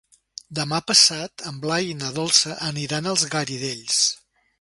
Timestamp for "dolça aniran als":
2.15-3.27